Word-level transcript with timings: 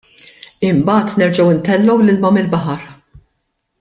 Imbagħad 0.69 1.19
nerġgħu 1.21 1.47
ntellgħu 1.57 1.99
l-ilma 2.07 2.33
mill-baħar. 2.39 2.85